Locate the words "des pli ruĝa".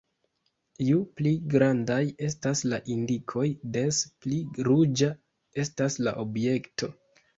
3.77-5.11